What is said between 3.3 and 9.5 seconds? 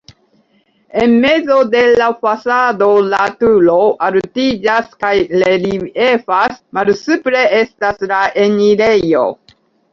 turo altiĝas kaj reliefas, malsupre estas la enirejo.